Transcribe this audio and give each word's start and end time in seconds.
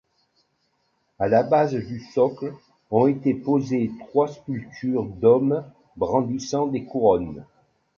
À 1.19 1.27
la 1.27 1.43
base 1.43 1.75
du 1.75 1.99
socle 1.99 2.55
ont 2.89 3.05
été 3.05 3.35
posées 3.35 3.91
trois 4.07 4.29
sculptures 4.29 5.05
d'hommes 5.05 5.63
brandissant 5.95 6.65
des 6.65 6.85
couronnes. 6.85 7.45